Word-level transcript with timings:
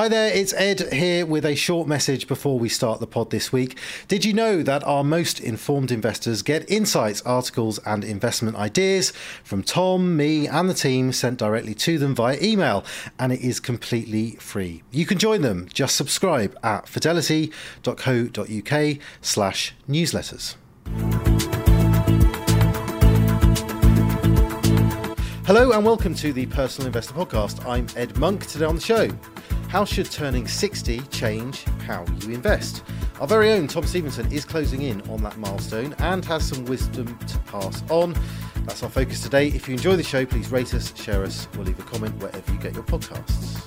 Hi 0.00 0.08
there, 0.08 0.34
it's 0.34 0.54
Ed 0.54 0.94
here 0.94 1.26
with 1.26 1.44
a 1.44 1.54
short 1.54 1.86
message 1.86 2.26
before 2.26 2.58
we 2.58 2.70
start 2.70 3.00
the 3.00 3.06
pod 3.06 3.28
this 3.28 3.52
week. 3.52 3.76
Did 4.08 4.24
you 4.24 4.32
know 4.32 4.62
that 4.62 4.82
our 4.84 5.04
most 5.04 5.40
informed 5.40 5.92
investors 5.92 6.40
get 6.40 6.70
insights, 6.70 7.20
articles, 7.26 7.78
and 7.80 8.02
investment 8.02 8.56
ideas 8.56 9.12
from 9.44 9.62
Tom, 9.62 10.16
me, 10.16 10.48
and 10.48 10.70
the 10.70 10.74
team 10.74 11.12
sent 11.12 11.38
directly 11.38 11.74
to 11.74 11.98
them 11.98 12.14
via 12.14 12.38
email, 12.40 12.82
and 13.18 13.30
it 13.30 13.42
is 13.42 13.60
completely 13.60 14.36
free. 14.36 14.82
You 14.90 15.04
can 15.04 15.18
join 15.18 15.42
them. 15.42 15.68
Just 15.70 15.96
subscribe 15.96 16.58
at 16.62 16.88
fidelity.co.uk 16.88 18.98
slash 19.20 19.74
newsletters. 19.86 20.54
Hello 25.46 25.72
and 25.72 25.84
welcome 25.84 26.14
to 26.14 26.32
the 26.32 26.46
Personal 26.46 26.86
Investor 26.86 27.12
Podcast. 27.12 27.66
I'm 27.66 27.86
Ed 27.96 28.16
Monk. 28.16 28.46
Today 28.46 28.64
on 28.64 28.76
the 28.76 28.80
show, 28.80 29.10
how 29.70 29.84
should 29.84 30.10
turning 30.10 30.48
60 30.48 31.00
change 31.12 31.62
how 31.86 32.04
you 32.22 32.34
invest? 32.34 32.82
Our 33.20 33.28
very 33.28 33.52
own 33.52 33.68
Tom 33.68 33.86
Stevenson 33.86 34.30
is 34.32 34.44
closing 34.44 34.82
in 34.82 35.00
on 35.08 35.22
that 35.22 35.38
milestone 35.38 35.94
and 36.00 36.24
has 36.24 36.44
some 36.44 36.64
wisdom 36.64 37.16
to 37.28 37.38
pass 37.38 37.80
on. 37.88 38.16
That's 38.66 38.82
our 38.82 38.90
focus 38.90 39.22
today. 39.22 39.46
If 39.46 39.68
you 39.68 39.74
enjoy 39.74 39.94
the 39.94 40.02
show, 40.02 40.26
please 40.26 40.50
rate 40.50 40.74
us, 40.74 40.92
share 41.00 41.22
us, 41.22 41.46
or 41.56 41.62
leave 41.62 41.78
a 41.78 41.84
comment 41.84 42.20
wherever 42.20 42.52
you 42.52 42.58
get 42.58 42.74
your 42.74 42.82
podcasts. 42.82 43.60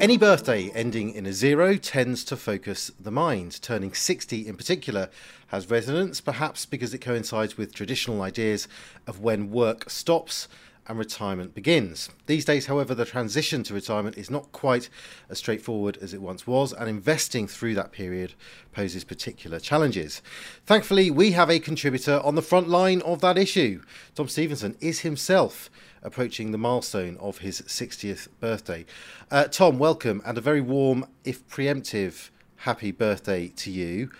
Any 0.00 0.16
birthday 0.16 0.70
ending 0.76 1.14
in 1.14 1.26
a 1.26 1.32
zero 1.32 1.76
tends 1.76 2.22
to 2.26 2.36
focus 2.36 2.92
the 3.00 3.10
mind. 3.10 3.60
Turning 3.60 3.92
60 3.92 4.46
in 4.46 4.56
particular 4.56 5.10
has 5.48 5.68
resonance, 5.68 6.20
perhaps 6.20 6.66
because 6.66 6.94
it 6.94 6.98
coincides 6.98 7.58
with 7.58 7.74
traditional 7.74 8.22
ideas 8.22 8.68
of 9.08 9.18
when 9.18 9.50
work 9.50 9.90
stops 9.90 10.46
and 10.88 10.98
retirement 10.98 11.54
begins. 11.54 12.08
These 12.26 12.46
days, 12.46 12.66
however, 12.66 12.94
the 12.94 13.04
transition 13.04 13.62
to 13.64 13.74
retirement 13.74 14.16
is 14.16 14.30
not 14.30 14.50
quite 14.52 14.88
as 15.28 15.38
straightforward 15.38 15.98
as 16.00 16.14
it 16.14 16.22
once 16.22 16.46
was, 16.46 16.72
and 16.72 16.88
investing 16.88 17.46
through 17.46 17.74
that 17.74 17.92
period 17.92 18.32
poses 18.72 19.04
particular 19.04 19.60
challenges. 19.60 20.22
Thankfully, 20.64 21.10
we 21.10 21.32
have 21.32 21.50
a 21.50 21.60
contributor 21.60 22.20
on 22.24 22.34
the 22.34 22.42
front 22.42 22.68
line 22.68 23.02
of 23.02 23.20
that 23.20 23.36
issue. 23.36 23.82
Tom 24.14 24.28
Stevenson 24.28 24.76
is 24.80 25.00
himself 25.00 25.70
approaching 26.02 26.52
the 26.52 26.58
milestone 26.58 27.16
of 27.18 27.38
his 27.38 27.60
60th 27.62 28.28
birthday. 28.40 28.86
Uh, 29.30 29.44
Tom, 29.44 29.78
welcome 29.78 30.22
and 30.24 30.38
a 30.38 30.40
very 30.40 30.60
warm, 30.60 31.06
if 31.24 31.46
preemptive, 31.48 32.30
happy 32.56 32.92
birthday 32.92 33.48
to 33.48 33.70
you. 33.70 34.10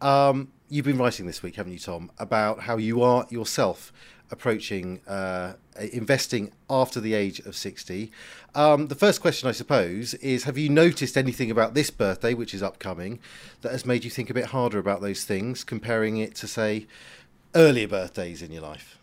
Um, 0.00 0.52
you've 0.68 0.84
been 0.84 0.98
writing 0.98 1.26
this 1.26 1.42
week, 1.42 1.56
haven't 1.56 1.72
you, 1.72 1.78
Tom, 1.78 2.10
about 2.18 2.60
how 2.60 2.76
you 2.76 3.02
are 3.02 3.26
yourself 3.30 3.92
approaching 4.34 5.00
uh, 5.06 5.52
investing 5.92 6.52
after 6.68 7.00
the 7.00 7.14
age 7.14 7.38
of 7.40 7.54
60. 7.56 8.10
Um, 8.54 8.88
the 8.88 8.94
first 8.94 9.20
question, 9.20 9.48
I 9.48 9.52
suppose, 9.52 10.14
is 10.14 10.44
Have 10.44 10.58
you 10.58 10.68
noticed 10.68 11.16
anything 11.16 11.50
about 11.50 11.74
this 11.74 11.90
birthday, 11.90 12.34
which 12.34 12.52
is 12.52 12.62
upcoming, 12.62 13.20
that 13.62 13.72
has 13.72 13.86
made 13.86 14.04
you 14.04 14.10
think 14.10 14.28
a 14.28 14.34
bit 14.34 14.46
harder 14.46 14.78
about 14.78 15.00
those 15.00 15.24
things, 15.24 15.62
comparing 15.62 16.16
it 16.16 16.34
to, 16.36 16.48
say, 16.48 16.86
earlier 17.54 17.88
birthdays 17.88 18.42
in 18.42 18.50
your 18.50 18.62
life? 18.62 18.98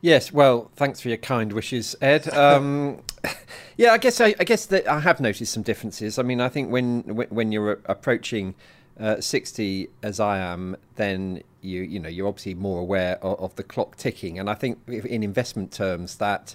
Yes, 0.00 0.32
well, 0.32 0.70
thanks 0.76 1.00
for 1.02 1.08
your 1.08 1.18
kind 1.18 1.52
wishes, 1.52 1.94
Ed. 2.00 2.32
Um, 2.32 3.02
yeah, 3.76 3.92
I 3.92 3.98
guess 3.98 4.20
I, 4.20 4.34
I, 4.40 4.44
guess 4.44 4.64
that 4.66 4.88
I 4.88 5.00
have 5.00 5.20
noticed 5.20 5.52
some 5.52 5.62
differences. 5.62 6.18
I 6.18 6.22
mean, 6.22 6.40
I 6.40 6.48
think 6.48 6.70
when 6.70 7.02
when 7.02 7.52
you're 7.52 7.80
approaching 7.84 8.54
uh, 8.98 9.20
sixty, 9.20 9.88
as 10.02 10.18
I 10.18 10.38
am, 10.38 10.78
then 10.96 11.42
you 11.62 11.82
you 11.82 11.98
know 11.98 12.08
you're 12.08 12.28
obviously 12.28 12.54
more 12.54 12.80
aware 12.80 13.18
of, 13.22 13.38
of 13.40 13.56
the 13.56 13.62
clock 13.62 13.96
ticking, 13.96 14.38
and 14.38 14.48
I 14.48 14.54
think 14.54 14.78
in 14.88 15.22
investment 15.22 15.72
terms 15.72 16.16
that 16.16 16.54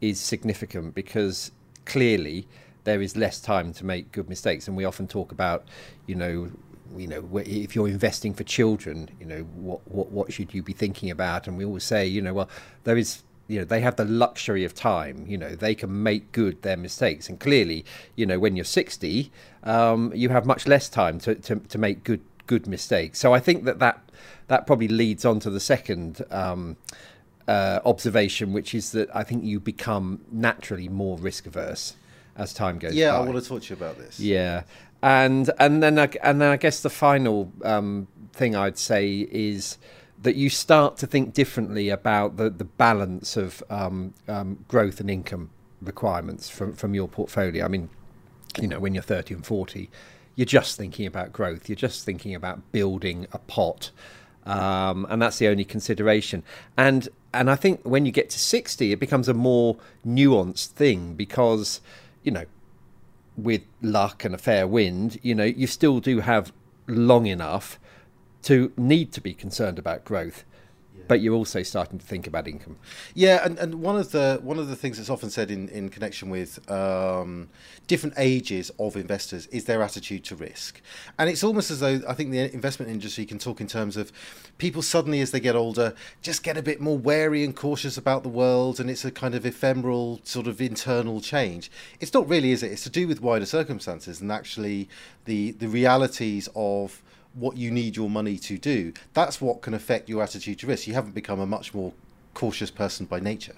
is 0.00 0.20
significant 0.20 0.94
because 0.94 1.52
clearly 1.86 2.46
there 2.84 3.00
is 3.00 3.16
less 3.16 3.40
time 3.40 3.72
to 3.74 3.84
make 3.84 4.12
good 4.12 4.28
mistakes, 4.28 4.68
and 4.68 4.76
we 4.76 4.84
often 4.84 5.06
talk 5.06 5.32
about 5.32 5.64
you 6.06 6.14
know 6.14 6.50
you 6.96 7.06
know, 7.06 7.38
if 7.38 7.74
you're 7.74 7.88
investing 7.88 8.34
for 8.34 8.44
children, 8.44 9.08
you 9.18 9.26
know, 9.26 9.42
what, 9.56 9.80
what, 9.90 10.10
what 10.10 10.32
should 10.32 10.54
you 10.54 10.62
be 10.62 10.72
thinking 10.72 11.10
about? 11.10 11.46
And 11.46 11.56
we 11.56 11.64
always 11.64 11.84
say, 11.84 12.06
you 12.06 12.22
know, 12.22 12.34
well, 12.34 12.48
there 12.84 12.96
is, 12.96 13.22
you 13.48 13.58
know, 13.58 13.64
they 13.64 13.80
have 13.80 13.96
the 13.96 14.04
luxury 14.04 14.64
of 14.64 14.74
time, 14.74 15.24
you 15.26 15.36
know, 15.36 15.54
they 15.54 15.74
can 15.74 16.02
make 16.02 16.32
good 16.32 16.62
their 16.62 16.76
mistakes. 16.76 17.28
And 17.28 17.38
clearly, 17.40 17.84
you 18.16 18.26
know, 18.26 18.38
when 18.38 18.56
you're 18.56 18.64
60, 18.64 19.30
um, 19.64 20.12
you 20.14 20.28
have 20.28 20.46
much 20.46 20.66
less 20.66 20.88
time 20.88 21.18
to, 21.20 21.34
to, 21.34 21.56
to 21.56 21.78
make 21.78 22.04
good, 22.04 22.20
good 22.46 22.66
mistakes. 22.66 23.18
So 23.18 23.32
I 23.32 23.40
think 23.40 23.64
that 23.64 23.78
that, 23.78 24.00
that 24.48 24.66
probably 24.66 24.88
leads 24.88 25.24
on 25.24 25.40
to 25.40 25.50
the 25.50 25.60
second, 25.60 26.22
um, 26.30 26.76
uh, 27.46 27.80
observation, 27.84 28.52
which 28.52 28.74
is 28.74 28.92
that 28.92 29.14
I 29.14 29.22
think 29.22 29.44
you 29.44 29.60
become 29.60 30.20
naturally 30.30 30.88
more 30.88 31.18
risk 31.18 31.46
averse 31.46 31.94
as 32.36 32.52
time 32.52 32.78
goes 32.78 32.94
yeah, 32.94 33.12
by. 33.12 33.18
I 33.18 33.20
want 33.20 33.42
to 33.42 33.48
talk 33.48 33.62
to 33.62 33.70
you 33.70 33.76
about 33.76 33.98
this. 33.98 34.18
Yeah, 34.18 34.62
and 35.02 35.50
and 35.58 35.82
then 35.82 35.98
I, 35.98 36.08
and 36.22 36.40
then 36.40 36.50
I 36.50 36.56
guess 36.56 36.80
the 36.80 36.90
final 36.90 37.52
um, 37.62 38.08
thing 38.32 38.56
I'd 38.56 38.78
say 38.78 39.28
is 39.30 39.78
that 40.22 40.36
you 40.36 40.48
start 40.48 40.96
to 40.98 41.06
think 41.06 41.34
differently 41.34 41.90
about 41.90 42.36
the 42.36 42.50
the 42.50 42.64
balance 42.64 43.36
of 43.36 43.62
um, 43.70 44.14
um, 44.28 44.64
growth 44.68 45.00
and 45.00 45.10
income 45.10 45.50
requirements 45.82 46.48
from 46.48 46.72
from 46.72 46.94
your 46.94 47.08
portfolio. 47.08 47.64
I 47.64 47.68
mean, 47.68 47.90
you 48.60 48.68
know, 48.68 48.80
when 48.80 48.94
you're 48.94 49.02
30 49.02 49.34
and 49.34 49.46
40, 49.46 49.90
you're 50.36 50.46
just 50.46 50.76
thinking 50.76 51.06
about 51.06 51.32
growth. 51.32 51.68
You're 51.68 51.76
just 51.76 52.04
thinking 52.04 52.34
about 52.34 52.72
building 52.72 53.26
a 53.32 53.38
pot. 53.38 53.90
Um, 54.46 55.06
and 55.08 55.22
that's 55.22 55.38
the 55.38 55.48
only 55.48 55.64
consideration. 55.64 56.42
And 56.76 57.08
and 57.32 57.50
I 57.50 57.56
think 57.56 57.80
when 57.82 58.06
you 58.06 58.12
get 58.12 58.30
to 58.30 58.38
60, 58.38 58.92
it 58.92 59.00
becomes 59.00 59.28
a 59.28 59.34
more 59.34 59.76
nuanced 60.06 60.68
thing 60.68 61.14
because, 61.14 61.80
you 62.22 62.30
know, 62.30 62.44
with 63.36 63.62
luck 63.82 64.24
and 64.24 64.34
a 64.34 64.38
fair 64.38 64.68
wind, 64.68 65.18
you 65.22 65.34
know, 65.34 65.44
you 65.44 65.66
still 65.66 65.98
do 65.98 66.20
have 66.20 66.52
long 66.86 67.26
enough 67.26 67.80
to 68.42 68.72
need 68.76 69.10
to 69.12 69.20
be 69.20 69.34
concerned 69.34 69.78
about 69.78 70.04
growth 70.04 70.44
but 71.08 71.20
you're 71.20 71.34
also 71.34 71.62
starting 71.62 71.98
to 71.98 72.04
think 72.04 72.26
about 72.26 72.48
income. 72.48 72.76
Yeah, 73.14 73.44
and, 73.44 73.58
and 73.58 73.76
one 73.76 73.96
of 73.96 74.10
the 74.12 74.40
one 74.42 74.58
of 74.58 74.68
the 74.68 74.76
things 74.76 74.96
that's 74.96 75.10
often 75.10 75.30
said 75.30 75.50
in, 75.50 75.68
in 75.68 75.88
connection 75.88 76.30
with 76.30 76.70
um, 76.70 77.48
different 77.86 78.14
ages 78.18 78.70
of 78.78 78.96
investors 78.96 79.46
is 79.48 79.64
their 79.64 79.82
attitude 79.82 80.24
to 80.24 80.36
risk, 80.36 80.80
and 81.18 81.28
it's 81.28 81.44
almost 81.44 81.70
as 81.70 81.80
though 81.80 82.00
I 82.08 82.14
think 82.14 82.30
the 82.30 82.52
investment 82.52 82.90
industry 82.90 83.26
can 83.26 83.38
talk 83.38 83.60
in 83.60 83.66
terms 83.66 83.96
of 83.96 84.12
people 84.58 84.82
suddenly 84.82 85.20
as 85.20 85.30
they 85.30 85.40
get 85.40 85.56
older 85.56 85.94
just 86.22 86.42
get 86.42 86.56
a 86.56 86.62
bit 86.62 86.80
more 86.80 86.96
wary 86.96 87.44
and 87.44 87.54
cautious 87.54 87.96
about 87.96 88.22
the 88.22 88.28
world, 88.28 88.80
and 88.80 88.90
it's 88.90 89.04
a 89.04 89.10
kind 89.10 89.34
of 89.34 89.44
ephemeral 89.44 90.20
sort 90.24 90.46
of 90.46 90.60
internal 90.60 91.20
change. 91.20 91.70
It's 92.00 92.14
not 92.14 92.28
really, 92.28 92.52
is 92.52 92.62
it? 92.62 92.72
It's 92.72 92.84
to 92.84 92.90
do 92.90 93.06
with 93.06 93.20
wider 93.20 93.46
circumstances 93.46 94.20
and 94.20 94.30
actually 94.32 94.88
the 95.24 95.52
the 95.52 95.68
realities 95.68 96.48
of 96.54 97.02
what 97.34 97.56
you 97.56 97.70
need 97.70 97.96
your 97.96 98.10
money 98.10 98.38
to 98.38 98.58
do, 98.58 98.92
that's 99.12 99.40
what 99.40 99.62
can 99.62 99.74
affect 99.74 100.08
your 100.08 100.22
attitude 100.22 100.58
to 100.60 100.66
risk. 100.66 100.86
You 100.86 100.94
haven't 100.94 101.14
become 101.14 101.40
a 101.40 101.46
much 101.46 101.74
more 101.74 101.92
cautious 102.32 102.70
person 102.70 103.06
by 103.06 103.20
nature. 103.20 103.56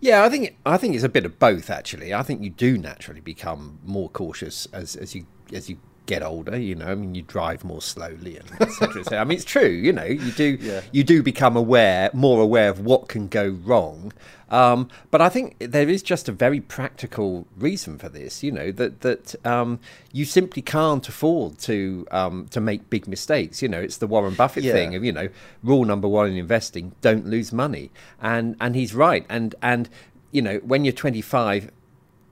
Yeah, 0.00 0.24
I 0.24 0.30
think 0.30 0.56
I 0.64 0.76
think 0.78 0.94
it's 0.94 1.04
a 1.04 1.08
bit 1.08 1.26
of 1.26 1.38
both. 1.38 1.68
Actually, 1.68 2.14
I 2.14 2.22
think 2.22 2.42
you 2.42 2.50
do 2.50 2.78
naturally 2.78 3.20
become 3.20 3.78
more 3.84 4.08
cautious 4.08 4.66
as 4.72 4.96
as 4.96 5.14
you 5.14 5.26
as 5.52 5.68
you 5.68 5.78
get 6.08 6.22
older, 6.22 6.58
you 6.58 6.74
know, 6.74 6.86
I 6.86 6.94
mean, 6.94 7.14
you 7.14 7.22
drive 7.22 7.64
more 7.64 7.82
slowly 7.82 8.38
and 8.38 8.50
etc. 8.60 9.02
Et 9.02 9.12
I 9.12 9.24
mean, 9.24 9.36
it's 9.36 9.44
true, 9.44 9.68
you 9.68 9.92
know, 9.92 10.04
you 10.04 10.32
do 10.32 10.58
yeah. 10.60 10.80
you 10.90 11.04
do 11.04 11.22
become 11.22 11.56
aware, 11.56 12.10
more 12.14 12.42
aware 12.42 12.70
of 12.70 12.80
what 12.80 13.08
can 13.08 13.28
go 13.28 13.50
wrong. 13.62 14.12
Um, 14.50 14.88
but 15.10 15.20
I 15.20 15.28
think 15.28 15.56
there 15.58 15.88
is 15.88 16.02
just 16.02 16.28
a 16.28 16.32
very 16.32 16.60
practical 16.60 17.46
reason 17.56 17.98
for 17.98 18.08
this, 18.08 18.42
you 18.42 18.50
know, 18.50 18.72
that 18.72 19.00
that 19.02 19.46
um, 19.46 19.78
you 20.12 20.24
simply 20.24 20.62
can't 20.62 21.06
afford 21.08 21.58
to 21.60 22.06
um, 22.10 22.46
to 22.50 22.60
make 22.60 22.88
big 22.90 23.06
mistakes. 23.06 23.62
You 23.62 23.68
know, 23.68 23.80
it's 23.80 23.98
the 23.98 24.06
Warren 24.06 24.34
Buffett 24.34 24.64
yeah. 24.64 24.72
thing 24.72 24.94
of 24.94 25.04
you 25.04 25.12
know, 25.12 25.28
rule 25.62 25.84
number 25.84 26.08
one 26.08 26.28
in 26.28 26.36
investing: 26.36 26.92
don't 27.00 27.26
lose 27.26 27.52
money. 27.52 27.90
And 28.20 28.56
and 28.60 28.74
he's 28.74 28.94
right. 28.94 29.26
And 29.28 29.54
and 29.62 29.88
you 30.32 30.42
know, 30.42 30.58
when 30.58 30.84
you're 30.84 30.92
25, 30.92 31.70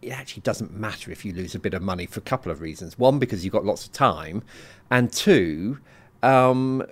it 0.02 0.10
actually 0.10 0.42
doesn't 0.42 0.72
matter 0.72 1.10
if 1.10 1.24
you 1.24 1.32
lose 1.32 1.54
a 1.54 1.58
bit 1.58 1.74
of 1.74 1.82
money 1.82 2.06
for 2.06 2.20
a 2.20 2.22
couple 2.22 2.52
of 2.52 2.60
reasons. 2.60 2.98
One, 2.98 3.18
because 3.18 3.44
you've 3.44 3.52
got 3.52 3.64
lots 3.64 3.86
of 3.86 3.92
time, 3.92 4.42
and 4.90 5.12
two, 5.12 5.78
um, 6.22 6.84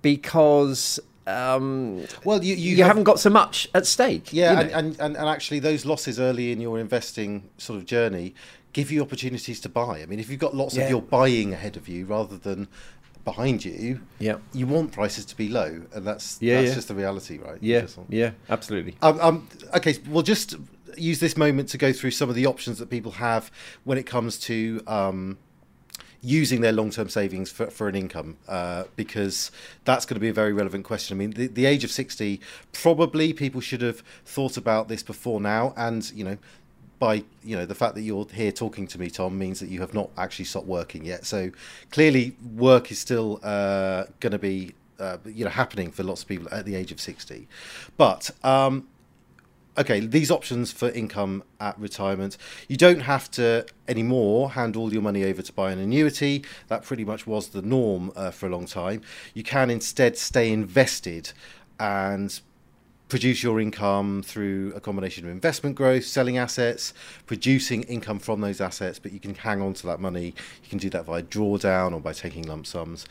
because 0.00 0.98
um, 1.26 2.04
well, 2.24 2.42
you, 2.42 2.54
you, 2.54 2.70
you 2.70 2.76
have, 2.78 2.88
haven't 2.88 3.04
got 3.04 3.20
so 3.20 3.30
much 3.30 3.68
at 3.74 3.86
stake. 3.86 4.32
Yeah, 4.32 4.60
you 4.60 4.68
know. 4.68 4.74
and, 4.74 5.00
and, 5.00 5.16
and 5.16 5.28
actually, 5.28 5.58
those 5.58 5.84
losses 5.84 6.18
early 6.18 6.52
in 6.52 6.60
your 6.60 6.78
investing 6.78 7.48
sort 7.58 7.78
of 7.78 7.86
journey 7.86 8.34
give 8.72 8.90
you 8.90 9.02
opportunities 9.02 9.60
to 9.60 9.68
buy. 9.68 10.02
I 10.02 10.06
mean, 10.06 10.18
if 10.18 10.30
you've 10.30 10.40
got 10.40 10.54
lots 10.54 10.76
yeah. 10.76 10.84
of 10.84 10.90
your 10.90 11.02
buying 11.02 11.52
ahead 11.52 11.76
of 11.76 11.88
you 11.88 12.06
rather 12.06 12.36
than 12.36 12.68
behind 13.24 13.64
you, 13.64 14.00
yeah, 14.18 14.36
you 14.52 14.66
want 14.66 14.92
prices 14.92 15.24
to 15.26 15.36
be 15.36 15.48
low, 15.48 15.82
and 15.94 16.06
that's 16.06 16.40
yeah, 16.40 16.56
that's 16.56 16.68
yeah. 16.70 16.74
just 16.74 16.88
the 16.88 16.94
reality, 16.94 17.38
right? 17.38 17.58
Yeah, 17.60 17.86
yeah, 18.08 18.32
absolutely. 18.48 18.96
Um, 19.02 19.20
um, 19.20 19.48
okay, 19.74 19.96
well, 20.08 20.22
just 20.22 20.56
use 20.96 21.20
this 21.20 21.36
moment 21.36 21.68
to 21.70 21.78
go 21.78 21.92
through 21.92 22.10
some 22.10 22.28
of 22.28 22.34
the 22.34 22.46
options 22.46 22.78
that 22.78 22.90
people 22.90 23.12
have 23.12 23.50
when 23.84 23.98
it 23.98 24.04
comes 24.04 24.38
to 24.38 24.82
um, 24.86 25.38
using 26.22 26.60
their 26.60 26.72
long-term 26.72 27.08
savings 27.08 27.50
for, 27.50 27.66
for 27.66 27.88
an 27.88 27.96
income 27.96 28.36
uh, 28.48 28.84
because 28.94 29.50
that's 29.84 30.06
going 30.06 30.14
to 30.14 30.20
be 30.20 30.28
a 30.28 30.32
very 30.32 30.52
relevant 30.52 30.84
question. 30.84 31.16
I 31.16 31.18
mean, 31.18 31.32
the, 31.32 31.48
the 31.48 31.66
age 31.66 31.82
of 31.82 31.90
60, 31.90 32.40
probably 32.72 33.32
people 33.32 33.60
should 33.60 33.82
have 33.82 34.02
thought 34.24 34.56
about 34.56 34.88
this 34.88 35.02
before 35.02 35.40
now 35.40 35.74
and, 35.76 36.10
you 36.12 36.24
know, 36.24 36.38
by 37.02 37.24
you 37.42 37.56
know 37.56 37.66
the 37.66 37.74
fact 37.74 37.96
that 37.96 38.02
you're 38.02 38.28
here 38.32 38.52
talking 38.52 38.86
to 38.86 38.96
me, 38.96 39.10
Tom, 39.10 39.36
means 39.36 39.58
that 39.58 39.68
you 39.68 39.80
have 39.80 39.92
not 39.92 40.08
actually 40.16 40.44
stopped 40.44 40.68
working 40.68 41.04
yet. 41.04 41.26
So 41.26 41.50
clearly, 41.90 42.36
work 42.54 42.92
is 42.92 43.00
still 43.00 43.40
uh, 43.42 44.04
going 44.20 44.30
to 44.30 44.38
be 44.38 44.74
uh, 45.00 45.16
you 45.24 45.44
know 45.44 45.50
happening 45.50 45.90
for 45.90 46.04
lots 46.04 46.22
of 46.22 46.28
people 46.28 46.46
at 46.52 46.64
the 46.64 46.76
age 46.76 46.92
of 46.92 47.00
sixty. 47.00 47.48
But 47.96 48.30
um, 48.44 48.86
okay, 49.78 50.00
these 50.00 50.30
options 50.30 50.70
for 50.72 50.90
income 50.90 51.42
at 51.60 51.78
retirement, 51.78 52.36
you 52.68 52.76
don't 52.76 53.00
have 53.00 53.30
to 53.32 53.66
anymore 53.88 54.50
hand 54.52 54.76
all 54.76 54.92
your 54.92 55.02
money 55.02 55.24
over 55.24 55.42
to 55.42 55.52
buy 55.52 55.72
an 55.72 55.78
annuity. 55.78 56.44
That 56.68 56.82
pretty 56.84 57.04
much 57.04 57.26
was 57.26 57.48
the 57.48 57.62
norm 57.62 58.12
uh, 58.14 58.30
for 58.30 58.46
a 58.46 58.50
long 58.50 58.66
time. 58.66 59.02
You 59.34 59.42
can 59.42 59.70
instead 59.70 60.16
stay 60.18 60.52
invested 60.52 61.32
and 61.80 62.40
produce 63.08 63.42
your 63.42 63.60
income 63.60 64.22
through 64.22 64.72
a 64.74 64.80
combination 64.80 65.26
of 65.26 65.30
investment 65.30 65.76
growth, 65.76 66.04
selling 66.04 66.38
assets, 66.38 66.94
producing 67.26 67.82
income 67.82 68.18
from 68.18 68.40
those 68.40 68.58
assets, 68.58 68.98
but 68.98 69.12
you 69.12 69.20
can 69.20 69.34
hang 69.34 69.60
on 69.60 69.74
to 69.74 69.86
that 69.86 70.00
money. 70.00 70.34
You 70.62 70.70
can 70.70 70.78
do 70.78 70.88
that 70.90 71.04
via 71.04 71.22
drawdown 71.22 71.92
or 71.92 72.00
by 72.00 72.14
taking 72.14 72.44
lump 72.44 72.66
sums. 72.66 73.04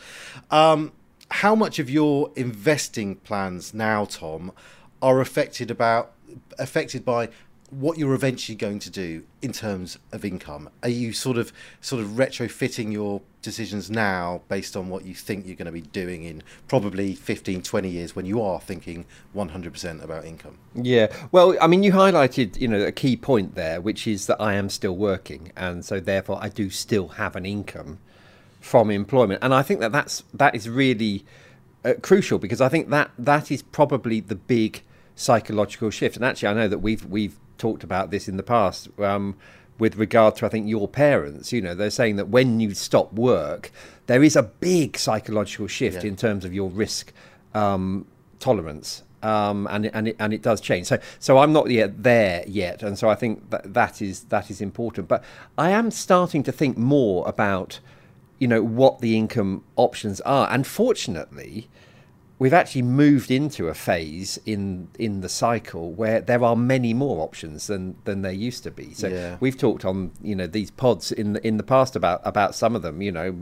Um, 0.49 0.91
how 1.29 1.53
much 1.53 1.77
of 1.77 1.87
your 1.87 2.31
investing 2.35 3.15
plans 3.17 3.75
now, 3.75 4.05
Tom, 4.05 4.51
are 5.03 5.21
affected 5.21 5.69
about 5.69 6.13
affected 6.57 7.05
by 7.05 7.29
what 7.71 7.97
you're 7.97 8.13
eventually 8.13 8.55
going 8.55 8.79
to 8.79 8.89
do 8.89 9.23
in 9.41 9.53
terms 9.53 9.97
of 10.11 10.25
income? 10.25 10.69
Are 10.83 10.89
you 10.89 11.13
sort 11.13 11.37
of 11.37 11.53
sort 11.79 12.01
of 12.01 12.09
retrofitting 12.09 12.91
your 12.91 13.21
decisions 13.41 13.89
now 13.89 14.41
based 14.49 14.75
on 14.75 14.89
what 14.89 15.05
you 15.05 15.15
think 15.15 15.47
you're 15.47 15.55
going 15.55 15.65
to 15.67 15.71
be 15.71 15.81
doing 15.81 16.23
in 16.23 16.43
probably 16.67 17.15
15 17.15 17.61
20 17.63 17.89
years 17.89 18.15
when 18.15 18.25
you 18.25 18.41
are 18.41 18.59
thinking 18.59 19.05
100% 19.33 20.03
about 20.03 20.25
income? 20.25 20.57
Yeah. 20.75 21.11
Well, 21.31 21.55
I 21.61 21.67
mean 21.67 21.81
you 21.81 21.93
highlighted, 21.93 22.59
you 22.59 22.67
know, 22.67 22.81
a 22.81 22.91
key 22.91 23.15
point 23.15 23.55
there 23.55 23.79
which 23.79 24.05
is 24.05 24.27
that 24.27 24.41
I 24.41 24.55
am 24.55 24.69
still 24.69 24.95
working 24.95 25.53
and 25.55 25.85
so 25.85 26.01
therefore 26.01 26.39
I 26.41 26.49
do 26.49 26.69
still 26.69 27.07
have 27.09 27.37
an 27.37 27.45
income 27.45 27.99
from 28.59 28.91
employment. 28.91 29.39
And 29.41 29.53
I 29.53 29.63
think 29.63 29.79
that 29.79 29.93
that's 29.93 30.23
that 30.33 30.55
is 30.55 30.67
really 30.69 31.25
uh, 31.85 31.93
crucial 32.01 32.37
because 32.37 32.59
I 32.59 32.67
think 32.67 32.89
that 32.89 33.11
that 33.17 33.49
is 33.49 33.61
probably 33.61 34.19
the 34.19 34.35
big 34.35 34.83
psychological 35.21 35.89
shift. 35.89 36.15
And 36.15 36.25
actually 36.25 36.49
I 36.49 36.53
know 36.53 36.67
that 36.67 36.79
we've 36.79 37.05
we've 37.05 37.37
talked 37.57 37.83
about 37.83 38.11
this 38.11 38.27
in 38.27 38.37
the 38.37 38.43
past 38.43 38.89
um, 38.99 39.35
with 39.77 39.95
regard 39.95 40.35
to, 40.37 40.45
I 40.45 40.49
think, 40.49 40.67
your 40.67 40.87
parents. 40.87 41.53
You 41.53 41.61
know, 41.61 41.75
they're 41.75 41.89
saying 41.89 42.15
that 42.17 42.27
when 42.29 42.59
you 42.59 42.73
stop 42.73 43.13
work, 43.13 43.71
there 44.07 44.23
is 44.23 44.35
a 44.35 44.43
big 44.43 44.97
psychological 44.97 45.67
shift 45.67 46.03
yeah. 46.03 46.09
in 46.09 46.15
terms 46.15 46.43
of 46.45 46.53
your 46.53 46.69
risk 46.69 47.13
um, 47.53 48.05
tolerance. 48.39 49.03
Um, 49.23 49.67
and 49.69 49.85
and 49.93 50.07
it, 50.07 50.15
and 50.17 50.33
it 50.33 50.41
does 50.41 50.59
change. 50.59 50.87
So 50.87 50.97
so 51.19 51.37
I'm 51.37 51.53
not 51.53 51.69
yet 51.69 52.01
there 52.01 52.43
yet, 52.47 52.81
and 52.81 52.97
so 52.97 53.07
I 53.07 53.13
think 53.13 53.51
that 53.51 53.71
that 53.75 54.01
is 54.01 54.23
that 54.25 54.49
is 54.49 54.61
important. 54.61 55.07
But 55.07 55.23
I 55.59 55.69
am 55.69 55.91
starting 55.91 56.41
to 56.43 56.51
think 56.51 56.75
more 56.75 57.27
about, 57.27 57.79
you 58.39 58.47
know, 58.47 58.63
what 58.63 58.99
the 58.99 59.15
income 59.15 59.63
options 59.75 60.21
are. 60.21 60.49
And 60.49 60.65
fortunately, 60.65 61.69
we've 62.41 62.55
actually 62.55 62.81
moved 62.81 63.29
into 63.29 63.67
a 63.67 63.73
phase 63.75 64.39
in 64.47 64.87
in 64.97 65.21
the 65.21 65.29
cycle 65.29 65.91
where 65.91 66.19
there 66.19 66.43
are 66.43 66.55
many 66.55 66.91
more 66.91 67.23
options 67.23 67.67
than 67.67 67.95
than 68.05 68.23
there 68.23 68.31
used 68.31 68.63
to 68.63 68.71
be. 68.71 68.95
So 68.95 69.09
yeah. 69.09 69.37
we've 69.39 69.55
talked 69.55 69.85
on 69.85 70.11
you 70.23 70.35
know 70.35 70.47
these 70.47 70.71
pods 70.71 71.11
in 71.11 71.33
the, 71.33 71.47
in 71.47 71.57
the 71.57 71.63
past 71.63 71.95
about 71.95 72.19
about 72.25 72.55
some 72.55 72.75
of 72.75 72.81
them. 72.81 72.99
You 72.99 73.11
know, 73.11 73.39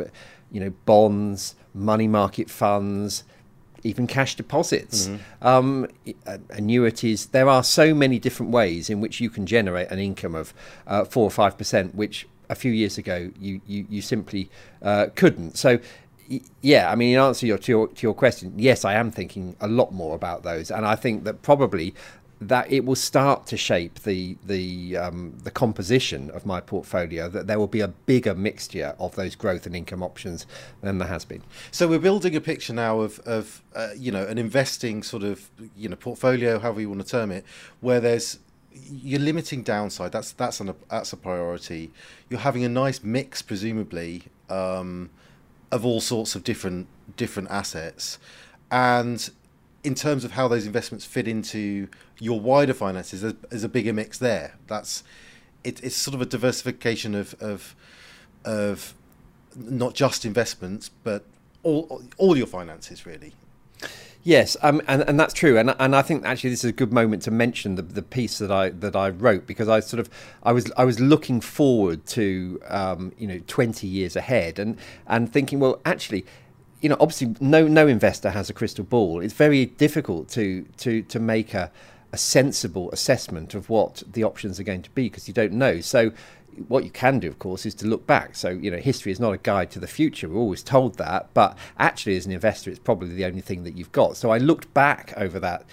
you 0.52 0.60
know 0.60 0.72
bonds, 0.86 1.56
money 1.74 2.10
market 2.10 2.50
funds. 2.50 3.24
Even 3.84 4.08
cash 4.08 4.36
deposits, 4.36 5.08
mm-hmm. 5.08 5.48
um, 5.48 5.88
annuities. 6.50 7.28
There 7.28 7.48
are 7.48 7.64
so 7.64 7.94
many 7.94 8.20
different 8.20 8.52
ways 8.52 8.90
in 8.90 9.00
which 9.00 9.22
you 9.22 9.30
can 9.30 9.46
generate 9.46 9.90
an 9.90 10.00
income 10.00 10.36
of 10.36 10.54
uh, 10.86 11.06
four 11.06 11.24
or 11.24 11.32
five 11.32 11.58
percent, 11.58 11.96
which 11.96 12.28
a 12.50 12.56
few 12.56 12.74
years 12.74 12.98
ago 12.98 13.32
you 13.40 13.62
you, 13.66 13.86
you 13.90 14.02
simply 14.02 14.50
uh, 14.82 15.08
couldn't. 15.16 15.58
So 15.58 15.80
yeah, 16.62 16.92
I 16.92 16.96
mean, 16.96 17.14
in 17.14 17.20
answer 17.20 17.58
to 17.58 17.72
your 17.72 17.88
to 17.88 18.02
your 18.02 18.14
question, 18.14 18.54
yes, 18.58 18.86
I 18.86 18.94
am 18.94 19.12
thinking 19.12 19.56
a 19.60 19.68
lot 19.68 19.94
more 19.94 20.16
about 20.16 20.44
those, 20.44 20.70
and 20.70 20.86
I 20.86 20.96
think 20.96 21.24
that 21.24 21.42
probably 21.42 21.96
that 22.42 22.72
it 22.72 22.86
will 22.86 22.96
start 22.96 23.46
to 23.48 23.58
shape 23.58 24.00
the 24.00 24.38
the 24.46 24.96
um, 24.96 25.34
the 25.44 25.52
composition 25.52 26.30
of 26.32 26.46
my 26.46 26.62
portfolio. 26.62 27.28
That 27.28 27.48
there 27.48 27.58
will 27.58 27.68
be 27.68 27.82
a 27.82 27.88
bigger 27.88 28.36
mixture 28.36 28.96
of 29.00 29.16
those 29.16 29.36
growth 29.36 29.66
and 29.66 29.76
income 29.76 30.04
options 30.04 30.46
than 30.82 31.00
there 31.00 31.08
has 31.08 31.26
been. 31.26 31.44
So 31.72 31.88
we're 31.88 32.00
building 32.00 32.36
a 32.36 32.42
picture 32.42 32.74
now 32.74 33.00
of 33.00 33.20
of 33.20 33.64
uh, 33.76 33.90
you 33.96 34.12
know 34.12 34.26
an 34.26 34.38
investing 34.38 35.04
sort 35.04 35.24
of 35.24 35.50
you 35.76 35.90
know 35.90 35.96
portfolio, 35.96 36.60
however 36.60 36.82
you 36.82 36.90
want 36.90 37.02
to 37.02 37.08
term 37.08 37.32
it, 37.32 37.44
where 37.82 38.00
there's 38.00 38.40
you're 38.72 39.20
limiting 39.20 39.64
downside. 39.64 40.12
That's 40.12 40.32
that's 40.32 40.60
an, 40.60 40.74
that's 40.90 41.12
a 41.12 41.18
priority. 41.18 41.92
You're 42.30 42.42
having 42.42 42.64
a 42.64 42.70
nice 42.70 43.04
mix, 43.04 43.42
presumably. 43.42 44.24
Um, 44.50 45.10
of 45.72 45.86
all 45.86 46.02
sorts 46.02 46.36
of 46.36 46.44
different 46.44 46.88
different 47.16 47.50
assets, 47.52 48.18
and 48.72 49.30
in 49.84 49.96
terms 49.96 50.24
of 50.24 50.32
how 50.32 50.48
those 50.48 50.66
investments 50.66 51.06
fit 51.06 51.28
into 51.28 51.88
your 52.20 52.40
wider 52.40 52.74
finances, 52.74 53.22
there's, 53.22 53.34
there's 53.50 53.64
a 53.64 53.70
bigger 53.70 53.94
mix 53.94 54.18
there. 54.18 54.56
That's 54.68 55.04
it, 55.64 55.84
it's 55.84 55.96
sort 55.96 56.16
of 56.16 56.22
a 56.22 56.26
diversification 56.26 57.16
of 57.16 57.36
of 57.40 57.76
of 58.46 58.94
not 59.56 59.94
just 59.94 60.26
investments, 60.26 60.90
but 61.04 61.26
all 61.64 62.04
all 62.18 62.38
your 62.38 62.48
finances 62.48 63.06
really. 63.06 63.34
Yes, 64.24 64.58
um, 64.62 64.82
and 64.86 65.02
and 65.04 65.18
that's 65.18 65.34
true, 65.34 65.58
and 65.58 65.74
and 65.80 65.96
I 65.96 66.02
think 66.02 66.26
actually 66.26 66.50
this 66.50 66.66
is 66.66 66.70
a 66.70 66.74
good 66.74 66.92
moment 66.92 67.24
to 67.24 67.32
mention 67.32 67.76
the 67.76 67.82
the 67.82 68.02
piece 68.02 68.38
that 68.40 68.52
I 68.52 68.70
that 68.70 68.94
I 68.94 69.10
wrote 69.10 69.48
because 69.48 69.70
I 69.70 69.80
sort 69.80 70.02
of 70.02 70.10
I 70.44 70.52
was 70.52 70.70
I 70.76 70.84
was 70.84 71.00
looking 71.00 71.40
forward 71.40 72.06
to 72.08 72.60
um, 72.68 73.14
you 73.18 73.28
know 73.28 73.40
twenty 73.48 73.88
years 73.88 74.18
ahead 74.18 74.60
and 74.60 74.78
and 75.08 75.32
thinking 75.32 75.62
well 75.62 75.80
actually 75.86 76.26
you 76.82 76.90
know 76.90 76.98
obviously 77.00 77.34
no 77.40 77.66
no 77.66 77.88
investor 77.88 78.32
has 78.32 78.50
a 78.50 78.54
crystal 78.54 78.84
ball. 78.84 79.22
It's 79.22 79.34
very 79.34 79.66
difficult 79.66 80.28
to 80.30 80.66
to 80.78 81.02
to 81.04 81.20
make 81.20 81.54
a 81.54 81.72
a 82.12 82.18
sensible 82.18 82.92
assessment 82.92 83.54
of 83.54 83.70
what 83.70 84.04
the 84.12 84.24
options 84.24 84.60
are 84.60 84.64
going 84.64 84.82
to 84.82 84.90
be 84.90 85.04
because 85.04 85.30
you 85.30 85.34
don't 85.34 85.54
know. 85.54 85.80
So 85.80 86.12
what 86.68 86.84
you 86.84 86.90
can 86.90 87.20
do, 87.20 87.28
of 87.28 87.40
course, 87.40 87.66
is 87.66 87.76
to 87.76 87.88
look 87.88 88.06
back. 88.06 88.36
So, 88.36 88.50
you 88.50 88.70
know, 88.72 88.78
history 88.78 89.12
is 89.12 89.20
not 89.20 89.32
a 89.32 89.38
guide 89.38 89.72
to 89.72 89.80
the 89.80 89.88
future. 89.88 90.30
We're 90.30 90.40
always 90.40 90.64
told 90.64 90.98
that, 90.98 91.30
but 91.34 91.58
actually, 91.78 92.18
as 92.18 92.26
an 92.26 92.32
investor, 92.32 92.70
it's 92.70 92.80
probably 92.80 93.10
the 93.10 93.26
only 93.26 93.42
thing 93.42 93.64
that 93.64 93.76
you've 93.76 93.92
got. 93.92 94.18
So, 94.18 94.32
I 94.32 94.38
looked 94.38 94.74
back 94.74 95.14
over 95.18 95.40
that 95.40 95.66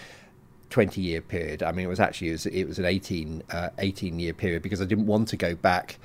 20 0.71 1.01
year 1.01 1.21
period. 1.21 1.63
I 1.63 1.73
mean, 1.73 1.87
it 1.87 1.89
was 1.89 2.01
actually 2.01 2.29
it 2.29 2.33
was, 2.33 2.47
it 2.47 2.65
was 2.65 2.79
an 2.79 2.85
18, 2.85 3.43
uh, 3.51 3.71
18 3.79 4.19
year 4.19 4.33
period 4.33 4.63
because 4.63 4.81
I 4.81 4.85
didn't 4.85 5.07
want 5.07 5.29
to 5.29 5.37
go 5.37 5.55
back 5.55 5.99